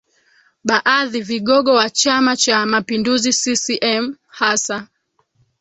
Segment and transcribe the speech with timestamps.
[0.63, 4.03] baadhi vigogo wa chama cha mapinduzi ccm
[4.37, 4.77] hasa